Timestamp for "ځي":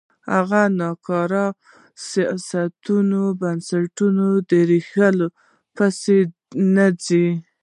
7.05-7.27